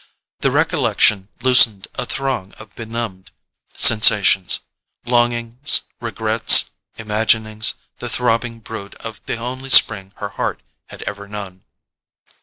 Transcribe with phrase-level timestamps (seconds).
[0.39, 3.29] The recollection loosened a throng of benumbed
[3.77, 11.65] sensations—longings, regrets, imaginings, the throbbing brood of the only spring her heart had ever known.